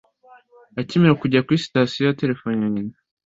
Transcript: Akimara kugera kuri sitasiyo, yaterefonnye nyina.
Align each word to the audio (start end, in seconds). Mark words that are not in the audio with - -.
Akimara 0.79 1.19
kugera 1.21 1.45
kuri 1.45 1.63
sitasiyo, 1.65 2.01
yaterefonnye 2.05 2.65
nyina. 2.73 2.95